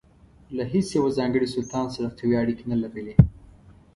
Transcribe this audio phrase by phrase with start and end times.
[0.55, 3.15] له هیڅ یوه ځانګړي سلطان سره قوي اړیکې نه لرلې.